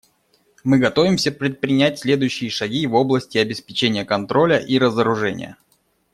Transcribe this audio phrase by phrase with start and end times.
[0.63, 5.57] Мы готовимся предпринять следующие шаги в области обеспечения контроля и разоружения.